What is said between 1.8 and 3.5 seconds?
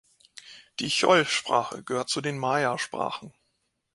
gehört zu den Maya-Sprachen.